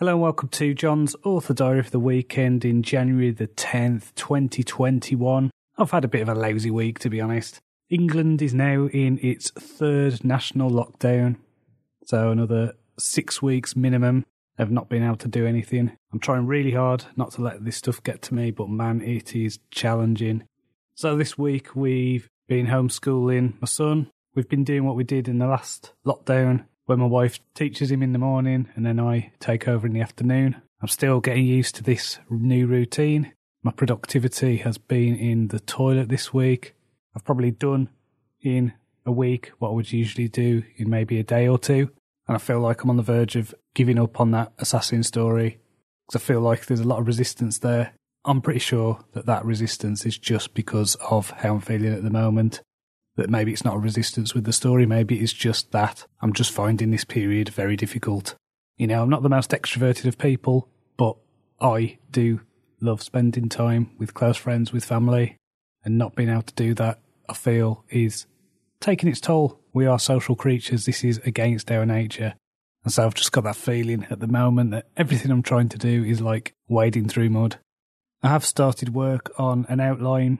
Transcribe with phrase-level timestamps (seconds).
[0.00, 5.52] Hello and welcome to John's Author Diary for the weekend in January the 10th, 2021.
[5.78, 7.60] I've had a bit of a lousy week, to be honest.
[7.88, 11.36] England is now in its third national lockdown,
[12.06, 14.26] so another six weeks minimum
[14.58, 15.96] of not being able to do anything.
[16.12, 19.36] I'm trying really hard not to let this stuff get to me, but man, it
[19.36, 20.42] is challenging.
[20.96, 24.10] So this week we've been homeschooling my son.
[24.34, 28.02] We've been doing what we did in the last lockdown where my wife teaches him
[28.02, 30.60] in the morning and then I take over in the afternoon.
[30.80, 33.32] I'm still getting used to this new routine.
[33.62, 36.74] My productivity has been in the toilet this week.
[37.16, 37.88] I've probably done
[38.42, 38.74] in
[39.06, 41.90] a week what I would usually do in maybe a day or two.
[42.26, 45.58] And I feel like I'm on the verge of giving up on that assassin story
[46.06, 47.94] because I feel like there's a lot of resistance there.
[48.26, 52.10] I'm pretty sure that that resistance is just because of how I'm feeling at the
[52.10, 52.60] moment
[53.16, 56.50] that maybe it's not a resistance with the story, maybe it's just that I'm just
[56.50, 58.34] finding this period very difficult.
[58.76, 61.16] You know, I'm not the most extroverted of people, but
[61.60, 62.40] I do
[62.80, 65.36] love spending time with close friends, with family,
[65.84, 68.26] and not being able to do that, I feel, is
[68.80, 69.60] taking its toll.
[69.72, 72.34] We are social creatures, this is against our nature.
[72.82, 75.78] And so I've just got that feeling at the moment that everything I'm trying to
[75.78, 77.58] do is like wading through mud.
[78.22, 80.38] I have started work on an outline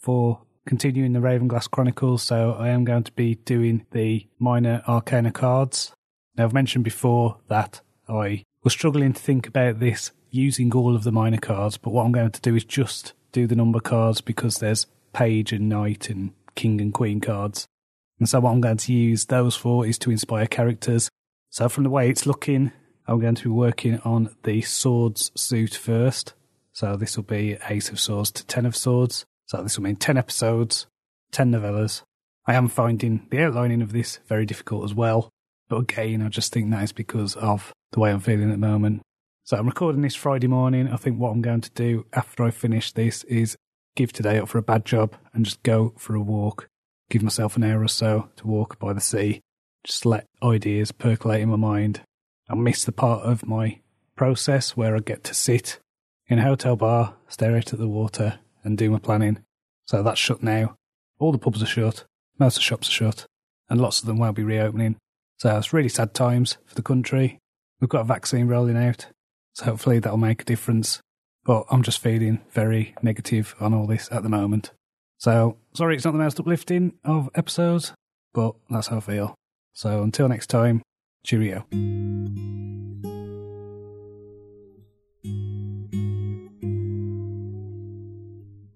[0.00, 5.30] for continuing the Ravenglass Chronicles, so I am going to be doing the minor arcana
[5.30, 5.92] cards.
[6.36, 11.04] Now, I've mentioned before that I was struggling to think about this using all of
[11.04, 14.20] the minor cards, but what I'm going to do is just do the number cards
[14.20, 17.68] because there's page and knight and king and queen cards.
[18.18, 21.08] And so, what I'm going to use those for is to inspire characters.
[21.50, 22.72] So, from the way it's looking,
[23.06, 26.34] I'm going to be working on the swords suit first.
[26.72, 29.24] So, this will be Ace of Swords to Ten of Swords.
[29.46, 30.86] So this will mean 10 episodes,
[31.32, 32.02] 10 novellas.
[32.46, 35.30] I am finding the outlining of this very difficult as well.
[35.68, 38.66] But again, I just think that is because of the way I'm feeling at the
[38.66, 39.02] moment.
[39.44, 40.88] So I'm recording this Friday morning.
[40.88, 43.56] I think what I'm going to do after I finish this is
[43.94, 46.68] give today up for a bad job and just go for a walk.
[47.08, 49.40] Give myself an hour or so to walk by the sea.
[49.84, 52.00] Just let ideas percolate in my mind.
[52.48, 53.80] I miss the part of my
[54.16, 55.78] process where I get to sit
[56.26, 59.38] in a hotel bar, stare out at the water, and do my planning.
[59.86, 60.76] So that's shut now.
[61.18, 62.04] All the pubs are shut,
[62.38, 63.26] most of the shops are shut,
[63.70, 64.96] and lots of them won't be reopening.
[65.38, 67.38] So it's really sad times for the country.
[67.80, 69.06] We've got a vaccine rolling out,
[69.54, 71.00] so hopefully that'll make a difference.
[71.44, 74.72] But I'm just feeling very negative on all this at the moment.
[75.18, 77.92] So sorry it's not the most uplifting of episodes,
[78.34, 79.34] but that's how I feel.
[79.72, 80.82] So until next time,
[81.24, 81.66] cheerio.